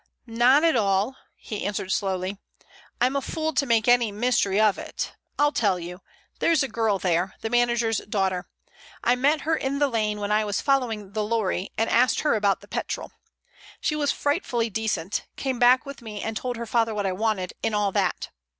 [0.25, 2.39] "Not at all" he answered slowly.
[2.99, 5.15] "I'm a fool to make any mystery of it.
[5.37, 6.01] I'll tell you.
[6.39, 8.49] There is a girl there, the manager's daughter.
[9.03, 12.33] I met her in the lane when I was following the lorry, and asked her
[12.33, 13.11] about petrol.
[13.79, 17.53] She was frightfully decent; came back with me and told her father what I wanted,
[17.63, 18.29] and all that.